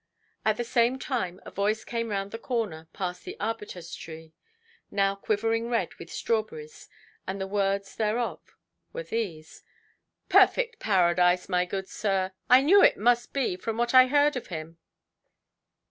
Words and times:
At 0.43 0.57
the 0.57 0.63
same 0.63 0.97
time 0.97 1.39
a 1.45 1.51
voice 1.51 1.83
came 1.83 2.09
round 2.09 2.31
the 2.31 2.39
corner 2.39 2.87
past 2.91 3.23
the 3.23 3.37
arbutus–tree, 3.39 4.33
now 4.89 5.13
quivering 5.13 5.69
red 5.69 5.93
with 5.99 6.09
strawberries, 6.11 6.89
and 7.27 7.39
the 7.39 7.45
words 7.45 7.95
thereof 7.95 8.39
were 8.93 9.03
these: 9.03 9.61
"Perfect 10.27 10.79
Paradise, 10.79 11.47
my 11.47 11.65
good 11.65 11.87
sir! 11.87 12.31
I 12.49 12.63
knew 12.63 12.81
it 12.81 12.97
must 12.97 13.31
be, 13.31 13.55
from 13.55 13.77
what 13.77 13.93
I 13.93 14.07
heard 14.07 14.35
of 14.35 14.47
him. 14.47 14.79